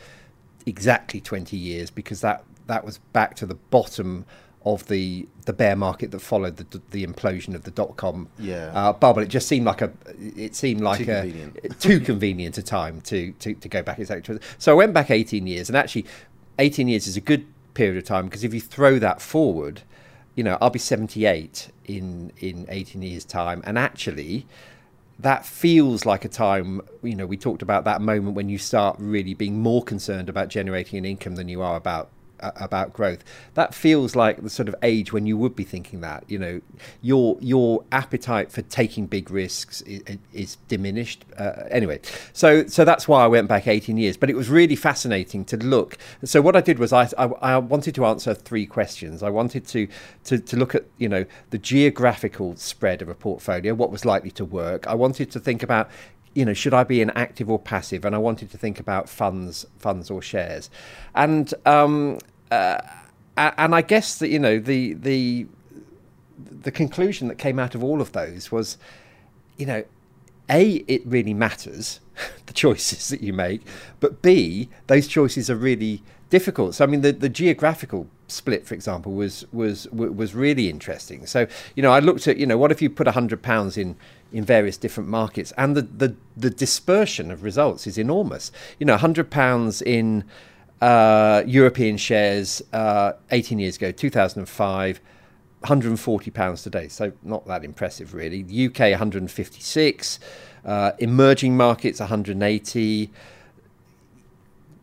exactly 0.66 1.20
20 1.20 1.58
years 1.58 1.90
because 1.90 2.22
that 2.22 2.44
that 2.68 2.86
was 2.86 3.00
back 3.13 3.36
to 3.36 3.46
the 3.46 3.56
bottom 3.56 4.25
of 4.63 4.88
the 4.88 5.27
the 5.46 5.53
bear 5.53 5.75
market 5.75 6.12
that 6.12 6.20
followed 6.20 6.58
the 6.58 6.82
the 6.91 7.06
implosion 7.06 7.56
of 7.56 7.63
the 7.63 7.72
dot 7.72 7.98
com 7.98 8.27
yeah. 8.38 8.72
uh, 8.74 8.94
bubble. 8.94 9.22
It 9.22 9.30
just 9.30 9.48
seemed 9.48 9.65
like 9.65 9.82
a 9.82 9.91
it 10.20 10.56
seemed 10.56 10.82
like 10.82 11.00
too 11.00 11.12
a 11.12 11.22
convenient. 11.22 11.80
too 11.80 12.00
convenient 12.00 12.58
a 12.58 12.63
time 12.63 13.01
to, 13.01 13.32
to 13.34 13.53
to 13.56 13.70
go 13.70 13.82
back 13.82 14.00
exactly. 14.00 14.39
So 14.60 14.72
I 14.72 14.75
went 14.75 14.94
back 14.94 15.10
18 15.10 15.48
years, 15.48 15.70
and 15.70 15.77
actually, 15.77 16.06
18 16.60 16.88
years 16.88 17.08
is 17.08 17.18
a 17.18 17.22
good 17.22 17.46
period 17.74 17.98
of 17.98 18.03
time 18.03 18.25
because 18.25 18.44
if 18.44 18.53
you 18.53 18.62
throw 18.62 19.00
that 19.00 19.22
forward, 19.22 19.82
you 20.36 20.44
know, 20.44 20.58
I'll 20.62 20.70
be 20.70 20.80
78 20.80 21.70
in 21.86 22.32
in 22.38 22.65
18 22.70 23.01
years 23.01 23.25
time, 23.25 23.62
and 23.65 23.77
actually. 23.77 24.46
That 25.20 25.46
feels 25.46 26.03
like 26.03 26.25
a 26.25 26.30
time, 26.30 26.82
you 27.03 27.15
know, 27.15 27.27
we 27.27 27.38
talked 27.38 27.62
about 27.62 27.84
that 27.84 28.01
moment 28.01 28.36
when 28.36 28.50
you 28.50 28.58
start 28.58 28.96
really 28.98 29.36
being 29.36 29.60
more 29.60 29.84
concerned 29.84 30.30
about 30.30 30.48
generating 30.48 30.98
an 30.98 31.06
income 31.06 31.36
than 31.36 31.48
you 31.48 31.62
are 31.62 31.75
about 31.75 32.10
about 32.42 32.94
growth. 32.94 33.24
That 33.54 33.74
feels 33.74 34.16
like 34.16 34.42
the 34.42 34.50
sort 34.50 34.68
of 34.68 34.76
age 34.84 35.14
when 35.14 35.26
you 35.26 35.38
would 35.38 35.56
be 35.56 35.64
thinking 35.64 36.02
that. 36.02 36.24
You 36.28 36.40
know, 36.40 36.62
your 37.02 37.38
your 37.40 37.84
appetite 37.92 38.52
for 38.52 38.62
taking 38.62 39.08
big 39.08 39.32
risks 39.32 39.82
is, 39.82 40.18
is 40.34 40.56
diminished. 40.68 41.26
Uh, 41.38 41.64
anyway, 41.70 42.00
so 42.34 42.66
so 42.68 42.86
that's 42.86 43.08
why 43.08 43.24
I 43.24 43.28
went 43.28 43.48
back 43.48 43.68
18 43.68 43.98
years. 43.98 44.18
But 44.18 44.30
it 44.30 44.36
was 44.36 44.50
really 44.50 44.76
fascinating 44.76 45.46
to 45.46 45.58
look. 45.58 45.98
So 46.24 46.42
what 46.42 46.56
I 46.56 46.62
did 46.62 46.80
was 46.80 46.94
I 46.94 47.10
I, 47.18 47.26
I 47.26 47.58
wanted 47.58 47.96
to 47.96 48.06
answer 48.06 48.34
three 48.34 48.66
questions. 48.66 49.24
I 49.24 49.30
wanted 49.30 49.68
to, 49.68 49.88
to 50.26 50.40
to 50.40 50.58
look 50.58 50.76
at 50.76 50.86
you 50.98 51.10
know 51.10 51.26
the 51.50 51.58
geographical 51.58 52.56
spread 52.56 53.02
of 53.02 53.10
a 53.10 53.16
portfolio, 53.16 53.74
what 53.74 53.92
was 53.92 54.06
likely 54.06 54.32
to 54.32 54.46
work. 54.46 54.88
I 54.88 54.96
wanted 54.96 55.32
to 55.32 55.40
think 55.40 55.64
about 55.64 55.90
you 56.34 56.46
know, 56.46 56.54
should 56.54 56.74
I 56.74 56.84
be 56.84 57.02
an 57.02 57.10
active 57.12 57.50
or 57.50 57.60
passive? 57.60 58.06
And 58.06 58.16
I 58.16 58.18
wanted 58.18 58.52
to 58.52 58.58
think 58.58 58.80
about 58.80 59.10
funds, 59.10 59.66
funds 59.78 60.10
or 60.10 60.22
shares, 60.22 60.70
and 61.14 61.54
um, 61.66 62.20
uh, 62.50 62.80
and 63.38 63.76
I 63.76 63.82
guess 63.82 64.18
that 64.20 64.30
you 64.30 64.40
know 64.40 64.60
the 64.60 64.94
the 64.94 65.48
the 66.62 66.72
conclusion 66.72 67.28
that 67.28 67.38
came 67.38 67.60
out 67.60 67.76
of 67.76 67.84
all 67.84 68.02
of 68.02 68.12
those 68.12 68.52
was, 68.52 68.78
you 69.58 69.66
know, 69.66 69.84
a 70.50 70.84
it 70.88 71.06
really 71.06 71.34
matters 71.34 72.00
the 72.46 72.54
choices 72.54 73.10
that 73.10 73.22
you 73.22 73.34
make, 73.34 73.62
but 74.00 74.22
b 74.22 74.70
those 74.88 75.08
choices 75.08 75.50
are 75.50 75.56
really 75.56 76.02
difficult. 76.32 76.74
So 76.74 76.84
I 76.84 76.88
mean, 76.88 77.02
the, 77.02 77.12
the 77.12 77.30
geographical 77.30 78.08
split, 78.28 78.66
for 78.66 78.74
example, 78.74 79.12
was 79.12 79.46
was 79.52 79.88
was 79.92 80.34
really 80.34 80.68
interesting. 80.68 81.28
So 81.28 81.46
you 81.76 81.84
know, 81.84 81.92
I 81.92 82.00
looked 82.00 82.28
at 82.28 82.38
you 82.38 82.48
know, 82.48 82.58
what 82.58 82.72
if 82.72 82.82
you 82.82 82.90
put 82.90 83.08
hundred 83.08 83.44
pounds 83.44 83.78
in 83.78 83.96
in 84.34 84.44
various 84.44 84.78
different 84.78 85.10
markets, 85.10 85.54
and 85.58 85.78
the 85.78 85.84
the 85.84 86.16
the 86.36 86.50
dispersion 86.50 87.30
of 87.30 87.44
results 87.44 87.86
is 87.86 88.00
enormous. 88.00 88.52
You 88.80 88.88
know, 88.88 88.98
hundred 88.98 89.30
pounds 89.30 89.84
in 89.84 90.24
uh, 90.82 91.44
European 91.46 91.98
shares 91.98 92.64
uh, 92.74 93.12
18 93.30 93.60
years 93.60 93.76
ago, 93.76 93.92
2005. 93.92 95.02
140 95.62 96.32
pounds 96.32 96.64
today, 96.64 96.88
so 96.88 97.12
not 97.22 97.46
that 97.46 97.64
impressive 97.64 98.16
really. 98.16 98.42
UK 98.66 98.80
156, 98.80 100.20
uh, 100.66 100.92
emerging 100.98 101.56
markets 101.56 102.00
180, 102.00 103.12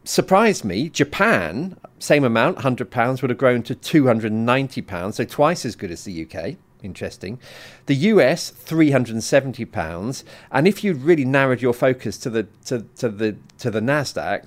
surprised 0.09 0.65
me. 0.65 0.89
Japan, 0.89 1.77
same 1.99 2.25
amount, 2.25 2.57
100 2.57 2.91
pounds, 2.91 3.21
would 3.21 3.31
have 3.31 3.39
grown 3.39 3.63
to 3.65 3.75
290 3.75 4.83
pounds, 4.83 5.17
so 5.17 5.25
twice 5.25 5.67
as 5.67 5.77
good 5.77 5.91
as 5.91 6.05
the 6.05 6.27
UK. 6.27 6.57
Interesting. 6.83 7.39
The 7.87 7.95
US, 7.95 8.51
370 8.51 9.65
pounds, 9.67 10.25
and 10.51 10.67
if 10.67 10.83
you 10.83 10.95
really 10.95 11.25
narrowed 11.25 11.61
your 11.61 11.75
focus 11.75 12.17
to 12.19 12.31
the 12.31 12.45
to, 12.67 12.83
to 12.97 13.09
the 13.09 13.37
to 13.59 13.71
the 13.71 13.81
Nasdaq, 13.81 14.45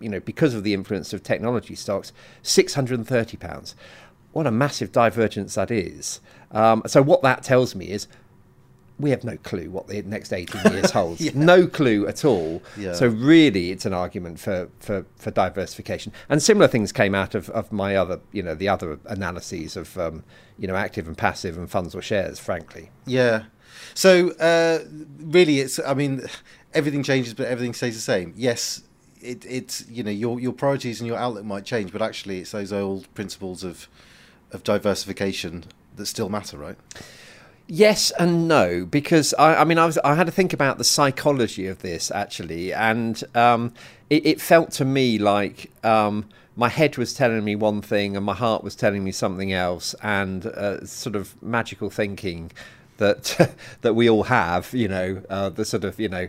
you 0.00 0.08
know, 0.08 0.20
because 0.20 0.54
of 0.54 0.64
the 0.64 0.74
influence 0.74 1.12
of 1.12 1.22
technology 1.22 1.74
stocks, 1.74 2.12
630 2.42 3.36
pounds. 3.36 3.76
What 4.32 4.46
a 4.46 4.50
massive 4.50 4.90
divergence 4.90 5.54
that 5.54 5.70
is. 5.70 6.20
Um, 6.50 6.82
so 6.86 7.02
what 7.02 7.22
that 7.22 7.42
tells 7.44 7.74
me 7.74 7.90
is 7.90 8.08
we 8.98 9.10
have 9.10 9.24
no 9.24 9.36
clue 9.38 9.70
what 9.70 9.88
the 9.88 10.02
next 10.02 10.32
18 10.32 10.60
years 10.72 10.90
holds. 10.92 11.20
yeah. 11.20 11.32
No 11.34 11.66
clue 11.66 12.06
at 12.06 12.24
all. 12.24 12.62
Yeah. 12.76 12.92
So 12.92 13.08
really, 13.08 13.72
it's 13.72 13.84
an 13.84 13.92
argument 13.92 14.38
for, 14.38 14.68
for, 14.78 15.04
for 15.16 15.30
diversification. 15.30 16.12
And 16.28 16.42
similar 16.42 16.68
things 16.68 16.92
came 16.92 17.14
out 17.14 17.34
of, 17.34 17.50
of 17.50 17.72
my 17.72 17.96
other, 17.96 18.20
you 18.32 18.42
know, 18.42 18.54
the 18.54 18.68
other 18.68 18.98
analyses 19.06 19.76
of, 19.76 19.98
um, 19.98 20.22
you 20.58 20.68
know, 20.68 20.76
active 20.76 21.08
and 21.08 21.18
passive 21.18 21.58
and 21.58 21.68
funds 21.68 21.94
or 21.94 22.02
shares, 22.02 22.38
frankly. 22.38 22.90
Yeah. 23.04 23.44
So 23.94 24.30
uh, 24.32 24.80
really, 25.18 25.58
it's, 25.60 25.80
I 25.80 25.94
mean, 25.94 26.22
everything 26.72 27.02
changes, 27.02 27.34
but 27.34 27.46
everything 27.46 27.74
stays 27.74 27.94
the 27.96 28.00
same. 28.00 28.32
Yes, 28.36 28.82
it, 29.20 29.44
it's, 29.44 29.88
you 29.88 30.04
know, 30.04 30.10
your, 30.10 30.38
your 30.38 30.52
priorities 30.52 31.00
and 31.00 31.08
your 31.08 31.16
outlook 31.16 31.44
might 31.44 31.64
change, 31.64 31.92
but 31.92 32.00
actually 32.00 32.40
it's 32.40 32.52
those 32.52 32.72
old 32.72 33.12
principles 33.14 33.64
of, 33.64 33.88
of 34.52 34.62
diversification 34.62 35.64
that 35.96 36.06
still 36.06 36.28
matter, 36.28 36.56
right? 36.58 36.76
Yes 37.66 38.10
and 38.18 38.46
no, 38.46 38.84
because 38.84 39.32
I, 39.38 39.56
I 39.56 39.64
mean, 39.64 39.78
I, 39.78 39.86
was, 39.86 39.96
I 39.98 40.14
had 40.14 40.26
to 40.26 40.32
think 40.32 40.52
about 40.52 40.76
the 40.76 40.84
psychology 40.84 41.66
of 41.66 41.80
this 41.80 42.10
actually, 42.10 42.74
and 42.74 43.22
um, 43.34 43.72
it, 44.10 44.26
it, 44.26 44.40
felt 44.40 44.70
to 44.72 44.84
me 44.84 45.16
like 45.18 45.70
um, 45.82 46.28
my 46.56 46.68
head 46.68 46.98
was 46.98 47.14
telling 47.14 47.42
me 47.42 47.56
one 47.56 47.80
thing 47.80 48.16
and 48.16 48.26
my 48.26 48.34
heart 48.34 48.62
was 48.62 48.74
telling 48.74 49.02
me 49.02 49.12
something 49.12 49.50
else, 49.50 49.94
and 50.02 50.44
uh, 50.44 50.84
sort 50.84 51.16
of 51.16 51.42
magical 51.42 51.88
thinking 51.88 52.52
that 52.98 53.56
that 53.80 53.94
we 53.94 54.10
all 54.10 54.24
have, 54.24 54.74
you 54.74 54.88
know, 54.88 55.22
uh, 55.30 55.48
the 55.48 55.64
sort 55.64 55.84
of 55.84 55.98
you 55.98 56.10
know 56.10 56.28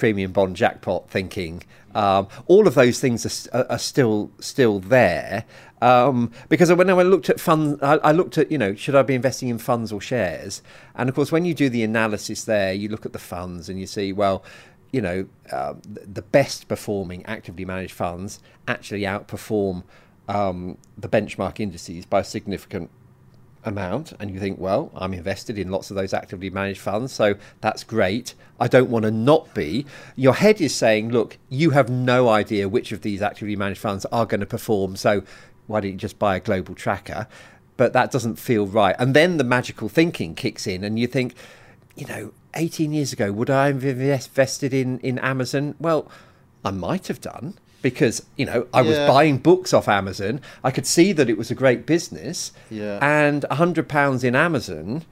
premium 0.00 0.32
bond 0.32 0.56
jackpot 0.56 1.08
thinking. 1.08 1.62
Um, 1.94 2.26
all 2.46 2.66
of 2.66 2.74
those 2.74 2.98
things 3.00 3.48
are, 3.52 3.66
are 3.70 3.78
still 3.78 4.30
still 4.40 4.80
there, 4.80 5.44
um, 5.82 6.30
because 6.48 6.72
when 6.72 6.90
I 6.90 7.02
looked 7.02 7.30
at 7.30 7.40
funds, 7.40 7.82
I, 7.82 7.96
I, 7.96 8.12
looked 8.12 8.36
at, 8.38 8.50
you 8.52 8.58
know, 8.58 8.74
should 8.74 8.94
I 8.94 9.02
be 9.02 9.14
investing 9.14 9.48
in 9.48 9.58
funds 9.58 9.92
or 9.92 10.00
shares? 10.00 10.62
And 10.94 11.08
of 11.08 11.14
course, 11.14 11.32
when 11.32 11.44
you 11.44 11.54
do 11.54 11.68
the 11.68 11.82
analysis 11.82 12.44
there, 12.44 12.72
you 12.72 12.88
look 12.88 13.06
at 13.06 13.12
the 13.12 13.18
funds 13.18 13.68
and 13.68 13.80
you 13.80 13.86
see, 13.86 14.12
well, 14.12 14.44
you 14.92 15.00
know, 15.00 15.26
uh, 15.50 15.74
the 15.84 16.22
best 16.22 16.68
performing 16.68 17.24
actively 17.26 17.64
managed 17.64 17.94
funds 17.94 18.40
actually 18.68 19.02
outperform 19.02 19.84
um, 20.28 20.76
the 20.98 21.08
benchmark 21.08 21.60
indices 21.60 22.04
by 22.04 22.20
a 22.20 22.24
significant 22.24 22.90
amount 23.64 24.12
and 24.18 24.30
you 24.30 24.40
think 24.40 24.58
well 24.58 24.90
i'm 24.94 25.12
invested 25.12 25.58
in 25.58 25.70
lots 25.70 25.90
of 25.90 25.96
those 25.96 26.14
actively 26.14 26.48
managed 26.48 26.80
funds 26.80 27.12
so 27.12 27.34
that's 27.60 27.84
great 27.84 28.34
i 28.58 28.66
don't 28.66 28.88
want 28.88 29.02
to 29.02 29.10
not 29.10 29.52
be 29.52 29.84
your 30.16 30.32
head 30.32 30.60
is 30.62 30.74
saying 30.74 31.10
look 31.10 31.36
you 31.50 31.70
have 31.70 31.90
no 31.90 32.28
idea 32.28 32.68
which 32.68 32.90
of 32.90 33.02
these 33.02 33.20
actively 33.20 33.56
managed 33.56 33.80
funds 33.80 34.06
are 34.06 34.24
going 34.24 34.40
to 34.40 34.46
perform 34.46 34.96
so 34.96 35.22
why 35.70 35.80
don't 35.80 35.92
you 35.92 35.96
just 35.96 36.18
buy 36.18 36.36
a 36.36 36.40
global 36.40 36.74
tracker? 36.74 37.28
But 37.76 37.92
that 37.94 38.10
doesn't 38.10 38.36
feel 38.36 38.66
right. 38.66 38.96
And 38.98 39.14
then 39.14 39.38
the 39.38 39.44
magical 39.44 39.88
thinking 39.88 40.34
kicks 40.34 40.66
in, 40.66 40.84
and 40.84 40.98
you 40.98 41.06
think, 41.06 41.34
you 41.94 42.06
know, 42.06 42.32
18 42.54 42.92
years 42.92 43.12
ago, 43.12 43.32
would 43.32 43.48
I 43.48 43.68
have 43.68 43.84
invested 43.84 44.74
in, 44.74 44.98
in 44.98 45.18
Amazon? 45.20 45.76
Well, 45.78 46.10
I 46.64 46.72
might 46.72 47.06
have 47.06 47.20
done 47.20 47.54
because 47.82 48.24
you 48.36 48.46
know 48.46 48.66
I 48.72 48.82
was 48.82 48.96
buying 48.98 49.38
books 49.38 49.72
off 49.72 49.88
Amazon. 49.88 50.40
I 50.62 50.70
could 50.70 50.86
see 50.86 51.12
that 51.12 51.30
it 51.30 51.38
was 51.38 51.50
a 51.50 51.54
great 51.54 51.86
business. 51.86 52.52
Yeah. 52.70 52.98
And 53.02 53.44
a 53.50 53.56
hundred 53.56 53.88
pounds 53.88 54.24
in 54.24 54.34
Amazon 54.34 55.04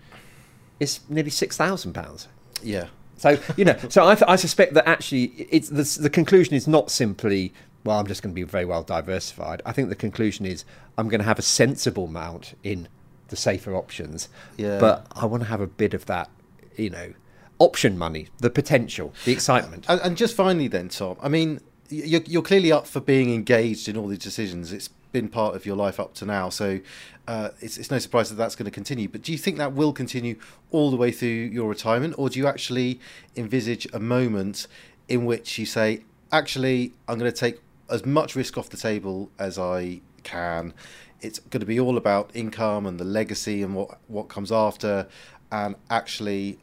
is 0.81 1.01
nearly 1.09 1.31
six 1.31 1.57
thousand 1.57 1.93
pounds. 1.93 2.29
Yeah. 2.63 2.89
So 3.17 3.39
you 3.57 3.65
know, 3.65 3.77
so 3.89 4.05
I, 4.05 4.17
I 4.27 4.37
suspect 4.37 4.75
that 4.75 4.89
actually 4.89 5.25
it's 5.51 5.69
the, 5.69 6.03
the 6.03 6.11
conclusion 6.11 6.55
is 6.55 6.69
not 6.69 6.91
simply 6.91 7.53
well, 7.85 7.99
I'm 7.99 8.07
just 8.07 8.23
going 8.23 8.35
to 8.35 8.35
be 8.35 8.43
very 8.43 8.65
well 8.65 8.83
diversified. 8.83 9.63
I 9.65 9.73
think 9.73 9.89
the 9.89 9.97
conclusion 9.97 10.45
is 10.45 10.65
I'm 10.97 11.09
going 11.09 11.21
to 11.21 11.27
have 11.27 11.39
a 11.39 11.43
sensible 11.43 12.05
amount 12.05 12.55
in 12.63 12.89
the 13.29 13.37
safer 13.37 13.75
options, 13.75 14.29
yeah. 14.57 14.79
but 14.79 15.07
I 15.13 15.27
want 15.27 15.45
to 15.45 15.49
have 15.49 15.61
a 15.61 15.67
bit 15.67 15.95
of 15.95 16.07
that, 16.07 16.29
you 16.77 16.91
know, 16.91 17.15
option 17.59 17.97
money, 17.97 18.29
the 18.39 18.51
potential, 18.51 19.15
the 19.25 19.33
excitement. 19.33 19.87
And, 19.89 20.01
and 20.01 20.17
just 20.17 20.35
finally, 20.35 20.69
then, 20.69 20.89
Tom, 20.89 21.17
I 21.21 21.29
mean, 21.29 21.61
you're, 21.89 22.23
you're, 22.27 22.43
clearly 22.43 22.73
up 22.73 22.87
for 22.87 23.01
being 23.01 23.33
engaged 23.33 23.89
in 23.89 23.97
all 23.97 24.09
these 24.09 24.19
decisions. 24.19 24.73
It's 24.73 24.89
been 25.13 25.29
part 25.29 25.57
of 25.57 25.65
your 25.65 25.77
life 25.77 25.99
up 25.99 26.15
to 26.15 26.27
now, 26.27 26.49
so 26.49 26.81
uh, 27.27 27.51
it's, 27.61 27.79
it's 27.79 27.91
no 27.91 27.99
surprise 27.99 28.29
that 28.29 28.37
that's 28.37 28.55
going 28.55 28.67
to 28.67 28.71
continue. 28.71 29.09
But 29.09 29.23
do 29.23 29.33
you 29.33 29.39
think 29.39 29.57
that 29.59 29.73
will 29.73 29.93
continue 29.93 30.39
all 30.71 30.91
the 30.91 30.97
way 30.97 31.11
through 31.11 31.29
your 31.29 31.69
retirement, 31.69 32.15
or 32.19 32.29
do 32.29 32.39
you 32.39 32.47
actually 32.47 33.01
envisage 33.37 33.87
a 33.93 33.99
moment 33.99 34.67
in 35.09 35.25
which 35.25 35.59
you 35.59 35.67
say, 35.67 36.05
actually, 36.31 36.93
I'm 37.09 37.19
going 37.19 37.31
to 37.31 37.37
take 37.37 37.61
as 37.91 38.05
much 38.05 38.37
risk 38.37 38.59
off 38.59 38.69
the 38.69 38.77
table 38.77 39.31
as 39.39 39.59
I 39.59 40.01
can. 40.23 40.75
It's 41.21 41.39
going 41.39 41.61
to 41.61 41.67
be 41.67 41.81
all 41.81 41.97
about 41.97 42.31
income 42.35 42.87
and 42.87 43.01
the 43.01 43.05
legacy 43.05 43.63
and 43.63 43.75
what 43.75 43.99
what 44.09 44.29
comes 44.29 44.53
after. 44.53 45.09
And 45.51 45.75
actually, 45.91 46.59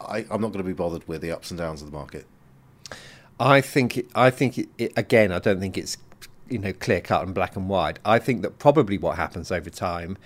I, 0.00 0.26
I'm 0.30 0.40
not 0.40 0.52
going 0.52 0.58
to 0.58 0.64
be 0.64 0.72
bothered 0.72 1.06
with 1.08 1.20
the 1.20 1.30
ups 1.30 1.50
and 1.50 1.58
downs 1.58 1.80
of 1.80 1.90
the 1.90 1.96
market. 1.96 2.26
I 3.38 3.60
think 3.60 4.06
I 4.14 4.30
think 4.30 4.58
it, 4.58 4.68
it, 4.78 4.92
again. 4.96 5.32
I 5.32 5.38
don't 5.38 5.60
think 5.60 5.76
it's 5.76 5.96
you 6.48 6.58
know 6.58 6.72
clear 6.72 7.00
cut 7.00 7.24
and 7.24 7.34
black 7.34 7.56
and 7.56 7.68
white. 7.68 7.98
I 8.04 8.18
think 8.18 8.42
that 8.42 8.58
probably 8.58 8.98
what 8.98 9.16
happens 9.16 9.50
over 9.50 9.70
time 9.70 10.16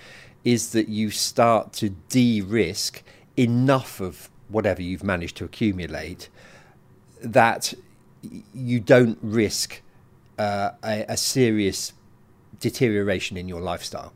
is 0.45 0.73
that 0.73 0.89
you 0.89 1.11
start 1.11 1.73
to 1.75 1.91
de-risk 1.91 3.03
enough 3.37 4.01
of 4.01 4.31
whatever 4.49 4.81
you've 4.83 5.05
managed 5.05 5.37
to 5.37 5.45
accumulate 5.45 6.29
that 7.21 7.75
you 8.55 8.81
don't 8.81 9.19
risk 9.21 9.83
uh, 10.39 10.71
a, 10.85 11.05
a, 11.09 11.17
serious 11.17 11.93
deterioration 12.61 13.37
in 13.37 13.49
your 13.49 13.61
lifestyle. 13.61 14.13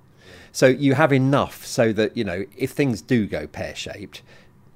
So 0.53 0.67
you 0.67 0.95
have 0.95 1.13
enough 1.13 1.67
so 1.67 1.93
that 1.93 2.17
you 2.17 2.25
know 2.25 2.45
if 2.57 2.71
things 2.71 3.03
do 3.03 3.27
go 3.27 3.47
pear 3.47 3.75
shaped, 3.75 4.23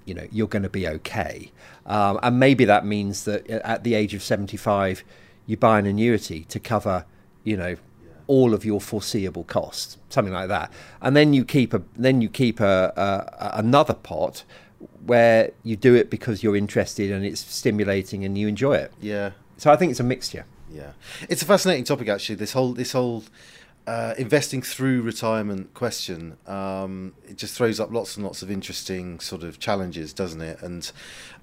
you 0.06 0.14
know 0.14 0.26
you're 0.32 0.48
going 0.48 0.62
to 0.62 0.70
be 0.70 0.88
okay. 0.88 1.52
Um, 1.84 2.18
and 2.22 2.40
maybe 2.40 2.64
that 2.64 2.86
means 2.86 3.24
that 3.24 3.48
at 3.48 3.84
the 3.84 3.94
age 3.94 4.14
of 4.14 4.22
75, 4.22 5.04
you 5.46 5.56
buy 5.56 5.78
an 5.78 5.86
annuity 5.86 6.44
to 6.44 6.58
cover, 6.58 7.04
you 7.44 7.56
know, 7.56 7.76
all 8.26 8.54
of 8.54 8.64
your 8.64 8.80
foreseeable 8.80 9.44
costs, 9.44 9.98
something 10.08 10.32
like 10.32 10.48
that. 10.48 10.72
And 11.00 11.14
then 11.14 11.34
you 11.34 11.44
keep 11.44 11.74
a 11.74 11.82
then 11.94 12.22
you 12.22 12.28
keep 12.28 12.60
a, 12.60 12.92
a, 12.96 13.58
another 13.58 13.94
pot 13.94 14.44
where 15.04 15.52
you 15.62 15.76
do 15.76 15.94
it 15.94 16.10
because 16.10 16.42
you're 16.42 16.56
interested 16.56 17.10
and 17.10 17.24
it's 17.24 17.40
stimulating 17.40 18.24
and 18.24 18.36
you 18.36 18.48
enjoy 18.48 18.74
it. 18.74 18.92
Yeah. 19.00 19.32
So 19.56 19.70
I 19.70 19.76
think 19.76 19.90
it's 19.90 20.00
a 20.00 20.04
mixture. 20.04 20.44
Yeah, 20.68 20.92
it's 21.28 21.42
a 21.42 21.44
fascinating 21.44 21.84
topic 21.84 22.08
actually. 22.08 22.34
This 22.36 22.52
whole 22.52 22.72
this 22.72 22.92
whole 22.92 23.24
uh, 23.86 24.14
investing 24.18 24.62
through 24.62 25.02
retirement 25.02 25.72
question 25.72 26.36
um, 26.46 27.14
it 27.28 27.36
just 27.36 27.56
throws 27.56 27.78
up 27.78 27.92
lots 27.92 28.16
and 28.16 28.24
lots 28.24 28.42
of 28.42 28.50
interesting 28.50 29.20
sort 29.20 29.42
of 29.42 29.60
challenges, 29.60 30.12
doesn't 30.12 30.40
it? 30.40 30.60
And 30.60 30.90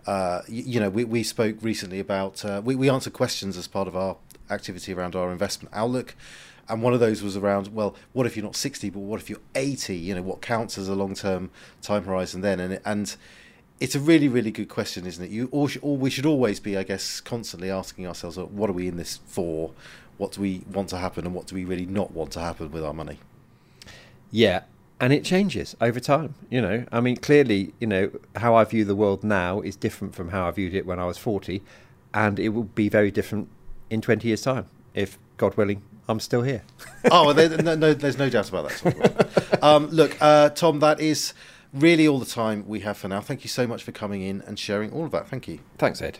uh, 0.06 0.42
you, 0.48 0.64
you, 0.64 0.80
know, 0.80 0.90
we 0.90 1.06
we 1.06 1.24
spoke 1.24 1.58
recently 1.62 2.00
about 2.00 2.44
uh, 2.44 2.62
we 2.64 2.76
we 2.76 2.90
answered 2.90 3.14
questions 3.14 3.58
as 3.58 3.68
part 3.68 3.88
of 3.88 3.96
our 3.96 4.18
activity 4.50 4.94
around 4.94 5.16
our 5.16 5.32
investment 5.32 5.74
outlook. 5.74 6.16
And 6.70 6.82
one 6.82 6.94
of 6.94 7.02
those 7.02 7.22
was 7.22 7.36
around, 7.36 7.74
well, 7.74 7.94
what 8.14 8.26
if 8.26 8.38
you're 8.38 8.46
not 8.46 8.56
60, 8.56 8.90
but 8.90 9.00
what 9.00 9.20
if 9.20 9.30
you're 9.30 9.42
80? 9.54 9.96
You 9.98 10.16
know, 10.16 10.22
what 10.22 10.42
counts 10.42 10.78
as 10.78 10.88
a 10.88 10.96
long 10.96 11.14
term 11.14 11.52
time 11.82 12.06
horizon 12.06 12.40
then? 12.40 12.60
And, 12.62 12.80
and 12.86 13.16
it's 13.82 13.96
a 13.96 14.00
really, 14.00 14.30
really 14.30 14.52
good 14.52 14.70
question, 14.70 15.06
isn't 15.06 15.24
it? 15.24 15.30
You 15.30 15.50
all, 15.52 15.68
should, 15.68 15.84
all 15.84 15.98
we 15.98 16.10
should 16.10 16.26
always 16.26 16.62
be, 16.62 16.78
I 16.78 16.84
guess, 16.84 17.20
constantly 17.20 17.70
asking 17.70 18.08
ourselves, 18.08 18.38
what 18.38 18.70
are 18.70 18.74
we 18.74 18.88
in 18.88 18.96
this 18.96 19.20
for? 19.28 19.72
What 20.18 20.34
do 20.34 20.42
we 20.42 20.64
want 20.72 20.90
to 20.90 20.98
happen, 20.98 21.26
and 21.26 21.34
what 21.34 21.48
do 21.48 21.56
we 21.56 21.66
really 21.66 21.86
not 21.86 22.12
want 22.12 22.32
to 22.34 22.40
happen 22.40 22.72
with 22.72 22.84
our 22.84 22.94
money? 22.94 23.20
Yeah, 24.32 24.64
and 25.00 25.12
it 25.12 25.24
changes 25.24 25.76
over 25.82 26.00
time. 26.00 26.36
You 26.50 26.62
know, 26.62 26.86
I 26.92 27.02
mean, 27.02 27.18
clearly, 27.18 27.74
you 27.80 27.88
know, 27.88 28.12
how 28.36 28.56
I 28.56 28.64
view 28.64 28.86
the 28.86 28.96
world 28.96 29.24
now 29.24 29.62
is 29.62 29.76
different 29.76 30.16
from 30.16 30.30
how 30.30 30.48
I 30.48 30.52
viewed 30.52 30.74
it 30.74 30.86
when 30.86 31.00
I 31.00 31.06
was 31.06 31.18
forty, 31.18 31.62
and 32.14 32.40
it 32.40 32.50
will 32.50 32.64
be 32.64 32.90
very 32.90 33.12
different 33.12 33.50
in 33.90 34.02
twenty 34.02 34.28
years' 34.28 34.42
time 34.44 34.68
if, 34.94 35.18
God 35.38 35.56
willing, 35.56 35.82
I'm 36.08 36.20
still 36.20 36.44
here. 36.44 36.64
oh, 37.12 37.26
well, 37.26 37.34
there, 37.34 37.50
no, 37.50 37.76
no, 37.76 37.94
there's 37.94 38.18
no 38.18 38.30
doubt 38.30 38.50
about 38.50 38.70
that. 38.70 39.60
um, 39.64 39.88
look, 39.88 40.18
uh, 40.22 40.50
Tom, 40.50 40.80
that 40.80 41.00
is 41.00 41.34
really 41.74 42.08
all 42.08 42.20
the 42.20 42.26
time 42.26 42.68
we 42.68 42.82
have 42.82 42.98
for 42.98 43.08
now. 43.08 43.22
Thank 43.22 43.44
you 43.44 43.50
so 43.50 43.66
much 43.66 43.84
for 43.84 43.92
coming 43.92 44.22
in 44.22 44.42
and 44.42 44.60
sharing 44.60 44.92
all 44.92 45.06
of 45.06 45.12
that. 45.12 45.28
Thank 45.28 45.48
you. 45.48 45.60
Thanks, 45.78 46.02
Ed. 46.02 46.20